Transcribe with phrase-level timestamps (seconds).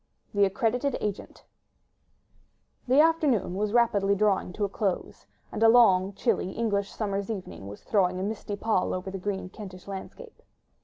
[0.33, 1.43] THE ACCREDITED AGENT
[2.87, 7.67] The afternoon was rapidly drawing to a close; and a long, chilly English summer's evening
[7.67, 10.41] was throwing a misty pall over the green Kentish landscape.